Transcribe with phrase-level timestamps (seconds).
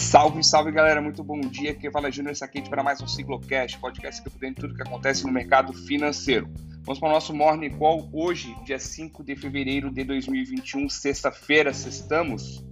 [0.00, 1.72] Salve, salve galera, muito bom dia.
[1.72, 5.24] Aqui fala Júnior Saquete para mais um Ciclocast, podcast que dentro de tudo que acontece
[5.24, 6.50] no mercado financeiro.
[6.84, 12.64] Vamos para o nosso Morning Call hoje, dia 5 de fevereiro de 2021, sexta-feira, sextamos.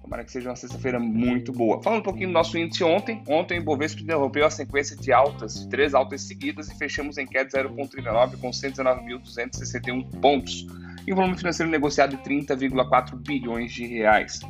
[0.00, 1.82] Tomara que seja uma sexta-feira muito boa.
[1.82, 5.60] Falando um pouquinho do nosso índice ontem, ontem o Ibovespa interrompeu a sequência de altas,
[5.60, 10.66] de três altas seguidas e fechamos em queda 0,39 com 119.261 pontos.
[11.04, 14.40] E um volume financeiro negociado de 30,4 bilhões de reais.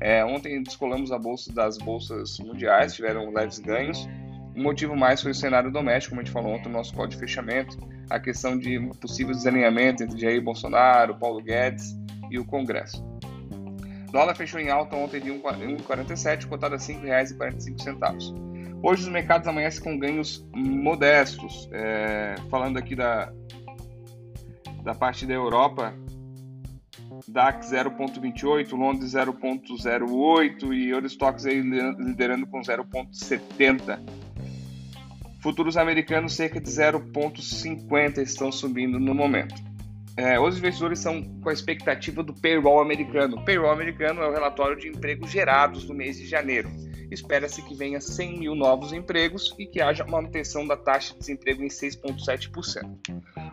[0.00, 4.08] É, ontem descolamos a bolsa das bolsas mundiais, tiveram leves ganhos.
[4.56, 7.20] O motivo mais foi o cenário doméstico, como a gente falou ontem no nosso código
[7.20, 7.76] de fechamento,
[8.08, 11.96] a questão de possível desalinhamento entre Jair Bolsonaro, Paulo Guedes
[12.30, 13.04] e o Congresso.
[14.10, 18.80] Dólar fechou em alta ontem de 1,47, cotado a R$ 5,45.
[18.82, 21.68] Hoje os mercados amanhecem com ganhos modestos.
[21.72, 23.32] É, falando aqui da,
[24.82, 25.94] da parte da Europa,
[27.28, 33.98] DAX 0,28, Londres 0,08 e Eurostox liderando com 0,70.
[35.40, 39.54] Futuros americanos cerca de 0,50 estão subindo no momento.
[40.16, 43.36] É, os investidores são com a expectativa do payroll americano.
[43.36, 46.68] O payroll americano é o relatório de empregos gerados no mês de janeiro.
[47.10, 51.62] Espera-se que venha 100 mil novos empregos e que haja manutenção da taxa de desemprego
[51.62, 52.88] em 6,7%.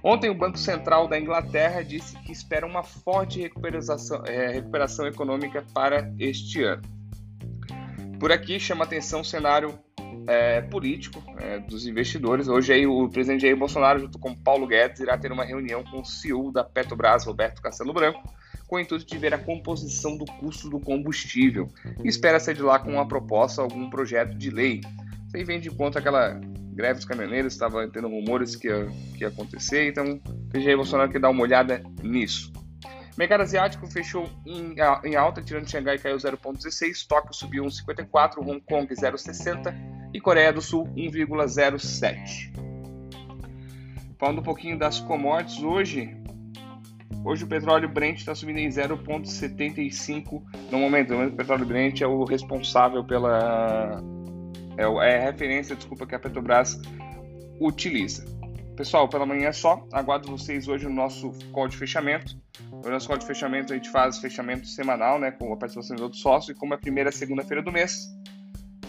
[0.04, 5.66] Ontem, o Banco Central da Inglaterra disse que espera uma forte recuperação, é, recuperação econômica
[5.74, 6.84] para este ano.
[8.20, 9.78] Por aqui chama atenção o cenário
[10.28, 12.48] é, político é, dos investidores.
[12.48, 16.02] Hoje aí, o presidente Jair Bolsonaro, junto com Paulo Guedes, irá ter uma reunião com
[16.02, 18.22] o CEO da Petrobras, Roberto Castelo Branco,
[18.68, 21.70] com o intuito de ver a composição do custo do combustível.
[22.04, 24.82] E espera sair de lá com uma proposta, algum projeto de lei.
[25.28, 26.40] Isso aí vem de conta aquela
[26.74, 30.22] greve dos caminhoneiros, estava tendo rumores que ia, que ia acontecer, então
[30.54, 32.54] o Jair Bolsonaro quer dar uma olhada nisso.
[33.18, 38.94] Mercado asiático fechou em, em alta, tirando Xangai caiu 0,16, Tóquio subiu 1,54, Hong Kong
[38.94, 39.74] 0,60
[40.14, 42.54] e Coreia do Sul 1,07.
[44.20, 46.16] Falando um pouquinho das commodities, hoje,
[47.24, 50.42] hoje o petróleo Brent está subindo em 0,75
[50.72, 51.14] no momento.
[51.14, 54.02] O petróleo Brent é o responsável pela
[54.78, 56.80] é, é a referência, desculpa, que a Petrobras
[57.60, 58.26] utiliza.
[58.76, 59.84] Pessoal, pela manhã é só.
[59.92, 62.38] Aguardo vocês hoje no nosso call de fechamento.
[62.84, 66.04] No nosso call de fechamento a gente faz fechamento semanal, né, com a participação dos
[66.04, 66.56] outros sócios.
[66.56, 68.08] E como é a primeira segunda-feira do mês,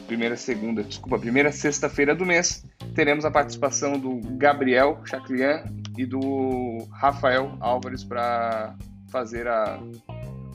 [0.06, 2.64] primeira segunda, desculpa, primeira sexta-feira do mês,
[2.94, 5.64] teremos a participação do Gabriel Chaclian
[5.98, 8.76] e do Rafael Álvares para
[9.10, 9.80] fazer a,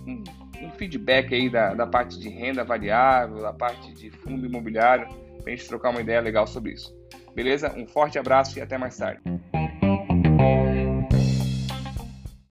[0.07, 0.23] um,
[0.63, 5.05] um, feedback aí da, da parte de renda variável, da parte de fundo imobiliário,
[5.43, 6.95] para a gente trocar uma ideia legal sobre isso.
[7.35, 7.73] Beleza?
[7.75, 9.21] Um forte abraço e até mais tarde.